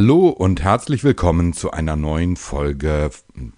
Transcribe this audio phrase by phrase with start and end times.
[0.00, 3.10] Hallo und herzlich willkommen zu einer neuen Folge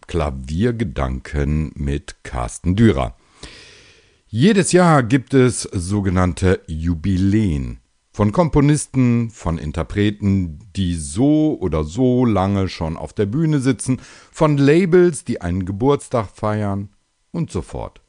[0.06, 3.14] Klaviergedanken mit Carsten Dürer.
[4.26, 7.80] Jedes Jahr gibt es sogenannte Jubiläen
[8.10, 14.00] von Komponisten, von Interpreten, die so oder so lange schon auf der Bühne sitzen,
[14.32, 16.88] von Labels, die einen Geburtstag feiern
[17.32, 18.00] und so fort.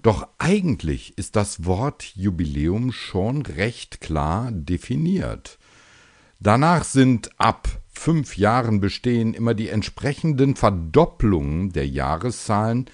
[0.00, 5.58] Doch eigentlich ist das Wort Jubiläum schon recht klar definiert.
[6.44, 12.84] Danach sind ab fünf Jahren Bestehen immer die entsprechenden Verdopplungen der Jahreszahlen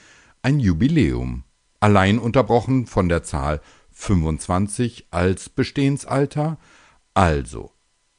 [0.41, 1.43] ein Jubiläum,
[1.81, 6.59] allein unterbrochen von der Zahl 25 als Bestehensalter,
[7.13, 7.73] also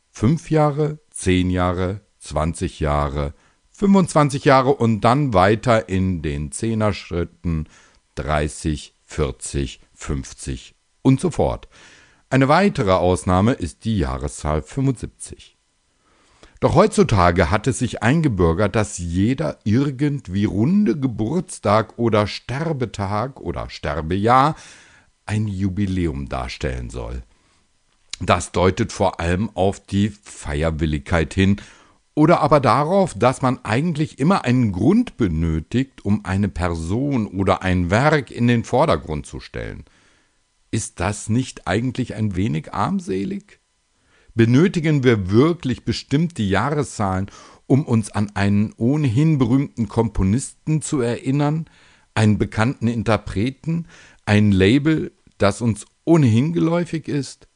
[0.09, 3.33] fünf Jahre, zehn Jahre, 20 Jahre,
[3.69, 7.69] 25 Jahre und dann weiter in den Zehnerschritten
[8.15, 11.69] 30, 40, 50 und so fort.
[12.31, 15.57] Eine weitere Ausnahme ist die Jahreszahl 75.
[16.61, 24.55] Doch heutzutage hat es sich eingebürgert, dass jeder irgendwie runde Geburtstag oder Sterbetag oder Sterbejahr
[25.25, 27.23] ein Jubiläum darstellen soll.
[28.21, 31.57] Das deutet vor allem auf die Feierwilligkeit hin
[32.15, 37.89] oder aber darauf, dass man eigentlich immer einen Grund benötigt, um eine Person oder ein
[37.89, 39.83] Werk in den Vordergrund zu stellen.
[40.71, 43.59] Ist das nicht eigentlich ein wenig armselig?
[44.33, 47.29] Benötigen wir wirklich bestimmte Jahreszahlen,
[47.67, 51.69] um uns an einen ohnehin berühmten Komponisten zu erinnern,
[52.13, 53.87] einen bekannten Interpreten,
[54.25, 57.49] ein Label, das uns ohnehin geläufig ist?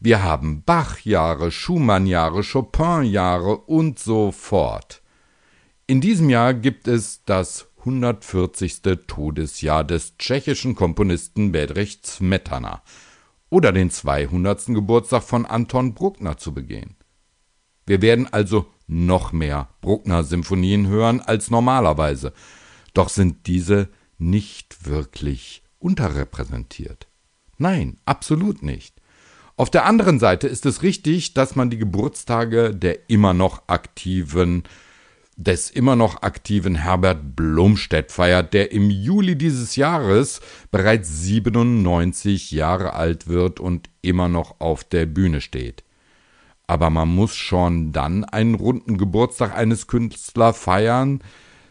[0.00, 5.02] Wir haben Bach-Jahre, Schumann-Jahre, Chopin-Jahre und so fort.
[5.86, 8.80] In diesem Jahr gibt es das 140.
[9.06, 12.82] Todesjahr des tschechischen Komponisten Bedřich Smetana
[13.50, 14.66] oder den 200.
[14.68, 16.96] Geburtstag von Anton Bruckner zu begehen.
[17.86, 22.32] Wir werden also noch mehr Bruckner-Symphonien hören als normalerweise,
[22.94, 27.06] doch sind diese nicht wirklich unterrepräsentiert.
[27.58, 29.00] Nein, absolut nicht.
[29.56, 34.64] Auf der anderen Seite ist es richtig, dass man die Geburtstage der immer noch aktiven
[35.36, 40.40] des immer noch aktiven Herbert Blomstedt feiert, der im Juli dieses Jahres
[40.70, 45.82] bereits 97 Jahre alt wird und immer noch auf der Bühne steht.
[46.66, 51.20] Aber man muss schon dann einen runden Geburtstag eines Künstlers feiern,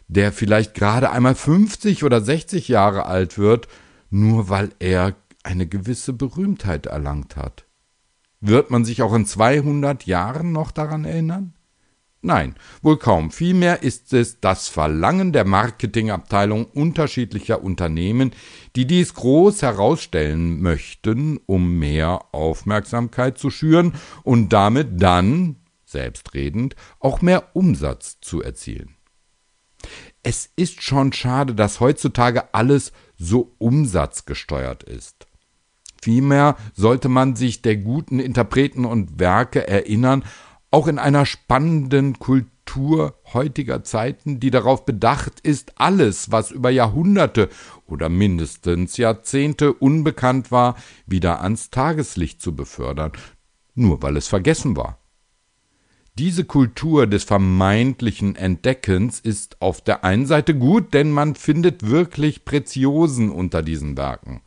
[0.08, 3.68] der vielleicht gerade einmal 50 oder 60 Jahre alt wird,
[4.10, 7.66] nur weil er eine gewisse Berühmtheit erlangt hat.
[8.40, 11.54] Wird man sich auch in 200 Jahren noch daran erinnern?
[12.26, 13.32] Nein, wohl kaum.
[13.32, 18.32] Vielmehr ist es das Verlangen der Marketingabteilung unterschiedlicher Unternehmen,
[18.78, 27.22] die dies groß herausstellen möchten, um mehr Aufmerksamkeit zu schüren und damit dann, selbstredend, auch
[27.22, 28.96] mehr Umsatz zu erzielen.
[30.24, 35.28] Es ist schon schade, dass heutzutage alles so umsatzgesteuert ist.
[36.02, 40.24] Vielmehr sollte man sich der guten Interpreten und Werke erinnern,
[40.74, 47.50] auch in einer spannenden Kultur heutiger Zeiten, die darauf bedacht ist, alles, was über Jahrhunderte
[47.86, 50.76] oder mindestens Jahrzehnte unbekannt war,
[51.06, 53.12] wieder ans Tageslicht zu befördern,
[53.76, 54.98] nur weil es vergessen war.
[56.18, 62.46] Diese Kultur des vermeintlichen Entdeckens ist auf der einen Seite gut, denn man findet wirklich
[62.46, 64.42] Preziosen unter diesen Werken.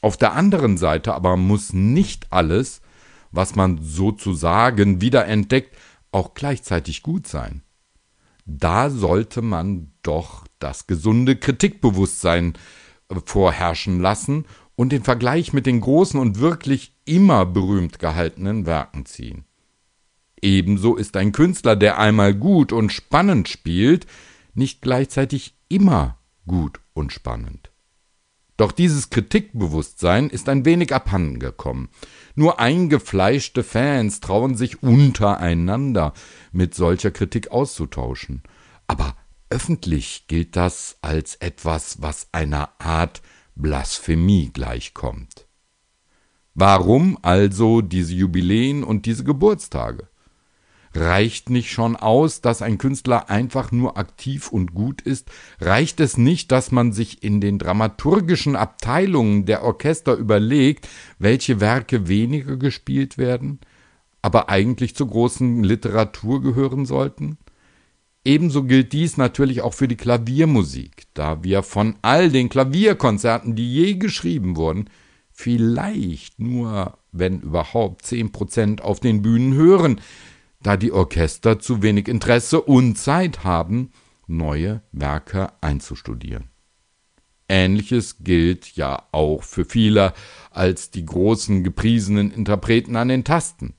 [0.00, 2.80] Auf der anderen Seite aber muss nicht alles,
[3.30, 5.76] was man sozusagen wiederentdeckt,
[6.10, 7.62] auch gleichzeitig gut sein.
[8.46, 12.54] Da sollte man doch das gesunde Kritikbewusstsein
[13.08, 19.04] äh, vorherrschen lassen und den Vergleich mit den großen und wirklich immer berühmt gehaltenen Werken
[19.06, 19.44] ziehen.
[20.40, 24.06] Ebenso ist ein Künstler, der einmal gut und spannend spielt,
[24.54, 27.67] nicht gleichzeitig immer gut und spannend.
[28.58, 31.88] Doch dieses Kritikbewusstsein ist ein wenig abhandengekommen.
[32.34, 36.12] Nur eingefleischte Fans trauen sich untereinander
[36.50, 38.42] mit solcher Kritik auszutauschen.
[38.88, 39.16] Aber
[39.48, 43.22] öffentlich gilt das als etwas, was einer Art
[43.54, 45.46] Blasphemie gleichkommt.
[46.54, 50.08] Warum also diese Jubiläen und diese Geburtstage?
[50.94, 55.30] Reicht nicht schon aus, dass ein Künstler einfach nur aktiv und gut ist?
[55.60, 60.88] Reicht es nicht, dass man sich in den dramaturgischen Abteilungen der Orchester überlegt,
[61.18, 63.60] welche Werke weniger gespielt werden,
[64.22, 67.38] aber eigentlich zur großen Literatur gehören sollten?
[68.24, 73.72] Ebenso gilt dies natürlich auch für die Klaviermusik, da wir von all den Klavierkonzerten, die
[73.72, 74.90] je geschrieben wurden,
[75.32, 80.00] vielleicht nur, wenn überhaupt, zehn Prozent auf den Bühnen hören,
[80.62, 83.92] da die Orchester zu wenig Interesse und Zeit haben,
[84.26, 86.50] neue Werke einzustudieren.
[87.48, 90.12] Ähnliches gilt ja auch für viele
[90.50, 93.74] als die großen gepriesenen Interpreten an den Tasten.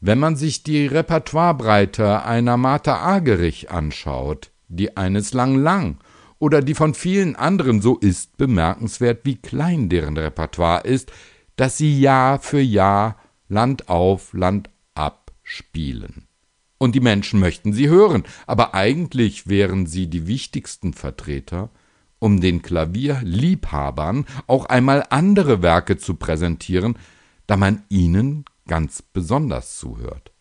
[0.00, 5.98] Wenn man sich die Repertoirebreite einer Martha Agerich anschaut, die eines Lang Lang
[6.38, 11.10] oder die von vielen anderen, so ist bemerkenswert, wie klein deren Repertoire ist,
[11.56, 13.16] dass sie Jahr für Jahr
[13.48, 16.26] Land auf, Land ab spielen.
[16.78, 21.70] Und die Menschen möchten sie hören, aber eigentlich wären sie die wichtigsten Vertreter,
[22.20, 26.96] um den Klavierliebhabern auch einmal andere Werke zu präsentieren,
[27.46, 30.32] da man ihnen ganz besonders zuhört.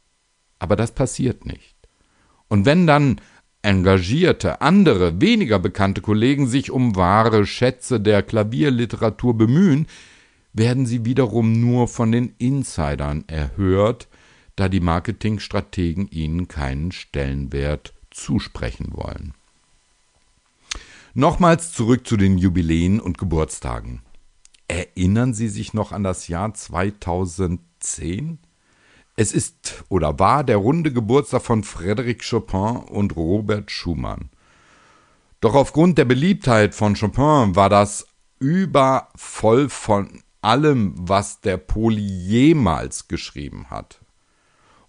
[0.60, 1.76] Aber das passiert nicht.
[2.48, 3.22] Und wenn dann
[3.62, 9.88] engagierte, andere, weniger bekannte Kollegen sich um wahre Schätze der Klavierliteratur bemühen,
[10.54, 14.08] werden sie wiederum nur von den Insidern erhört,
[14.58, 19.34] da die Marketingstrategen ihnen keinen Stellenwert zusprechen wollen.
[21.14, 24.02] Nochmals zurück zu den Jubiläen und Geburtstagen.
[24.68, 28.40] Erinnern Sie sich noch an das Jahr 2010?
[29.16, 34.30] Es ist oder war der runde Geburtstag von Frédéric Chopin und Robert Schumann.
[35.40, 38.08] Doch aufgrund der Beliebtheit von Chopin war das
[38.40, 44.00] übervoll von allem, was der Poli jemals geschrieben hat.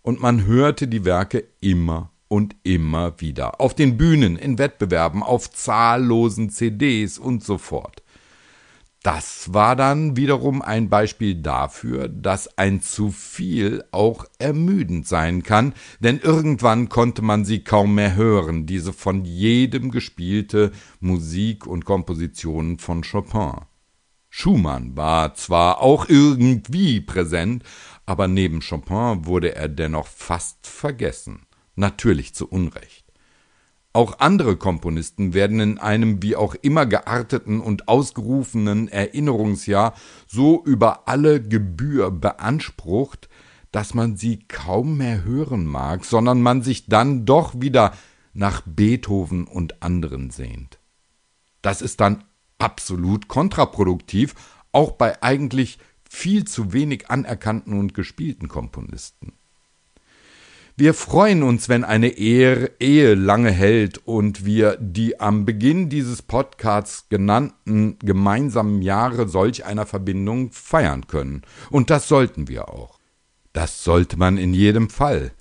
[0.03, 3.61] Und man hörte die Werke immer und immer wieder.
[3.61, 8.03] Auf den Bühnen, in Wettbewerben, auf zahllosen CDs und so fort.
[9.03, 15.73] Das war dann wiederum ein Beispiel dafür, dass ein zu viel auch ermüdend sein kann,
[16.01, 22.79] denn irgendwann konnte man sie kaum mehr hören, diese von jedem gespielte Musik und Kompositionen
[22.79, 23.67] von Chopin.
[24.31, 27.65] Schumann war zwar auch irgendwie präsent,
[28.07, 31.47] aber neben Chopin wurde er dennoch fast vergessen,
[31.77, 33.09] natürlich zu Unrecht.
[33.93, 39.95] Auch andere Komponisten werden in einem wie auch immer gearteten und ausgerufenen Erinnerungsjahr
[40.27, 43.29] so über alle Gebühr beansprucht,
[43.73, 47.93] dass man sie kaum mehr hören mag, sondern man sich dann doch wieder
[48.35, 50.79] nach Beethoven und anderen sehnt.
[51.61, 52.25] Das ist dann
[52.59, 54.35] absolut kontraproduktiv,
[54.73, 55.79] auch bei eigentlich
[56.09, 59.33] viel zu wenig anerkannten und gespielten Komponisten.
[60.81, 66.23] Wir freuen uns, wenn eine Ehe, Ehe lange hält und wir die am Beginn dieses
[66.23, 71.43] Podcasts genannten gemeinsamen Jahre solch einer Verbindung feiern können.
[71.71, 73.01] Und das sollten wir auch.
[73.53, 75.33] Das sollte man in jedem Fall.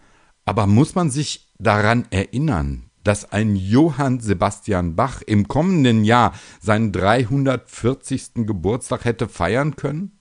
[0.44, 6.92] Aber muss man sich daran erinnern, dass ein Johann Sebastian Bach im kommenden Jahr seinen
[6.92, 8.46] 340.
[8.46, 10.20] Geburtstag hätte feiern können?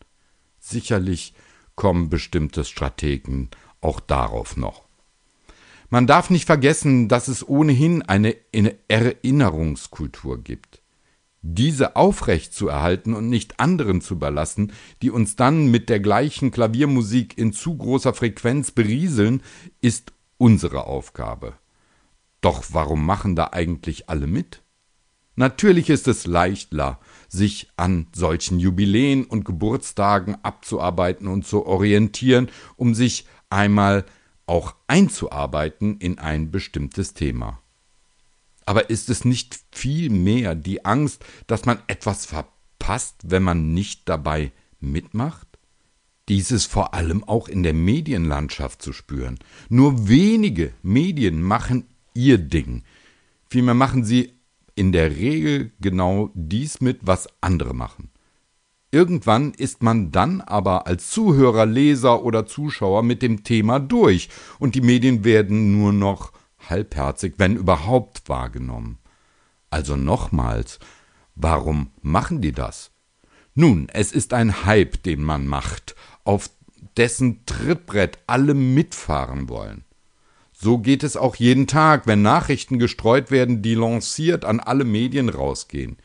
[0.61, 1.35] Sicherlich
[1.75, 3.50] kommen bestimmte Strategen
[3.81, 4.85] auch darauf noch.
[5.91, 8.37] Man darf nicht vergessen, dass es ohnehin eine
[8.87, 10.81] Erinnerungskultur gibt.
[11.43, 14.73] Diese aufrecht zu erhalten und nicht anderen zu überlassen,
[15.03, 19.43] die uns dann mit der gleichen Klaviermusik in zu großer Frequenz berieseln,
[19.81, 21.55] ist unsere Aufgabe.
[22.41, 24.62] Doch warum machen da eigentlich alle mit?
[25.37, 26.99] Natürlich ist es leichtler,
[27.29, 34.07] sich an solchen Jubiläen und Geburtstagen abzuarbeiten und zu orientieren, um sich einmal
[34.47, 37.61] auch einzuarbeiten in ein bestimmtes Thema.
[38.64, 44.52] Aber ist es nicht vielmehr die Angst, dass man etwas verpasst, wenn man nicht dabei
[44.81, 45.47] mitmacht?
[46.28, 49.38] Dies ist vor allem auch in der Medienlandschaft zu spüren.
[49.69, 52.82] Nur wenige Medien machen ihr Ding.
[53.49, 54.32] Vielmehr machen sie
[54.75, 58.11] in der Regel genau dies mit, was andere machen.
[58.90, 64.75] Irgendwann ist man dann aber als Zuhörer, Leser oder Zuschauer mit dem Thema durch und
[64.75, 66.32] die Medien werden nur noch
[66.68, 68.99] halbherzig, wenn überhaupt, wahrgenommen.
[69.70, 70.78] Also nochmals,
[71.35, 72.92] warum machen die das?
[73.54, 76.50] Nun, es ist ein Hype, den man macht, auf
[76.96, 79.86] dessen Trittbrett alle mitfahren wollen.
[80.59, 85.29] So geht es auch jeden Tag, wenn Nachrichten gestreut werden, die lanciert an alle Medien
[85.29, 85.99] rausgehen.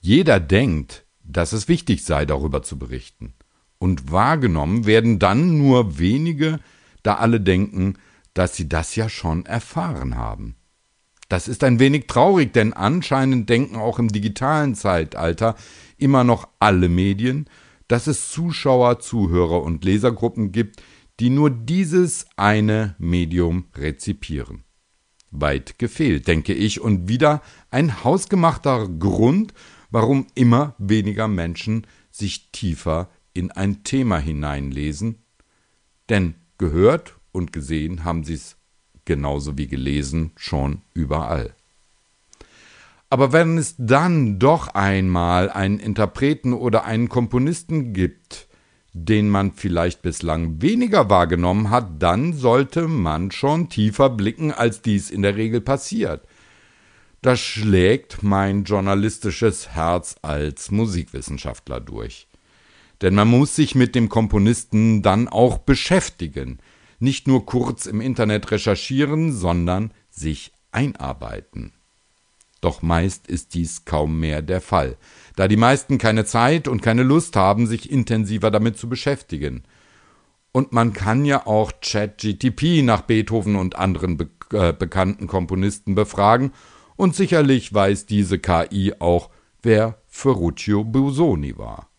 [0.00, 3.34] Jeder denkt, dass es wichtig sei, darüber zu berichten.
[3.78, 6.58] Und wahrgenommen werden dann nur wenige,
[7.04, 7.94] da alle denken,
[8.34, 10.56] dass sie das ja schon erfahren haben.
[11.28, 15.54] Das ist ein wenig traurig, denn anscheinend denken auch im digitalen Zeitalter
[15.96, 17.48] immer noch alle Medien,
[17.86, 20.82] dass es Zuschauer, Zuhörer und Lesergruppen gibt,
[21.20, 24.64] die nur dieses eine Medium rezipieren.
[25.30, 29.54] Weit gefehlt, denke ich, und wieder ein hausgemachter Grund,
[29.90, 35.22] warum immer weniger Menschen sich tiefer in ein Thema hineinlesen,
[36.08, 38.56] denn gehört und gesehen haben sie es
[39.04, 41.54] genauso wie gelesen schon überall.
[43.08, 48.45] Aber wenn es dann doch einmal einen Interpreten oder einen Komponisten gibt,
[48.98, 55.10] den man vielleicht bislang weniger wahrgenommen hat, dann sollte man schon tiefer blicken, als dies
[55.10, 56.26] in der Regel passiert.
[57.20, 62.26] Das schlägt mein journalistisches Herz als Musikwissenschaftler durch.
[63.02, 66.58] Denn man muss sich mit dem Komponisten dann auch beschäftigen,
[66.98, 71.75] nicht nur kurz im Internet recherchieren, sondern sich einarbeiten.
[72.60, 74.96] Doch meist ist dies kaum mehr der Fall,
[75.36, 79.64] da die meisten keine Zeit und keine Lust haben, sich intensiver damit zu beschäftigen.
[80.52, 86.52] Und man kann ja auch ChatGTP nach Beethoven und anderen be äh, bekannten Komponisten befragen,
[86.96, 89.28] und sicherlich weiß diese KI auch,
[89.62, 91.90] wer Ferruccio Busoni war.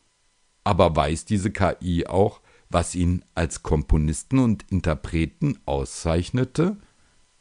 [0.64, 6.78] Aber weiß diese KI auch, was ihn als Komponisten und Interpreten auszeichnete?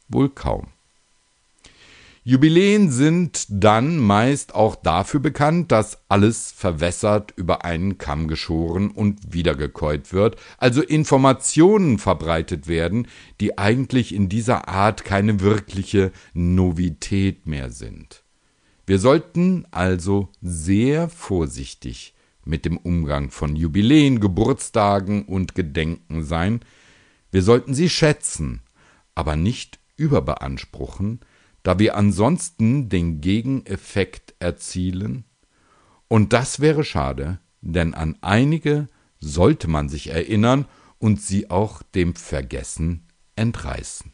[0.07, 0.67] Wohl kaum.
[2.29, 9.33] Jubiläen sind dann meist auch dafür bekannt, dass alles verwässert über einen Kamm geschoren und
[9.33, 13.07] wiedergekäut wird, also Informationen verbreitet werden,
[13.39, 18.25] die eigentlich in dieser Art keine wirkliche Novität mehr sind.
[18.85, 26.59] Wir sollten also sehr vorsichtig mit dem Umgang von Jubiläen, Geburtstagen und Gedenken sein.
[27.31, 28.63] Wir sollten sie schätzen,
[29.15, 31.21] aber nicht überbeanspruchen,
[31.67, 35.25] da wir ansonsten den Gegeneffekt erzielen?
[36.07, 38.87] Und das wäre schade, denn an einige
[39.19, 40.63] sollte man sich erinnern
[40.97, 43.05] und sie auch dem Vergessen
[43.35, 44.13] entreißen.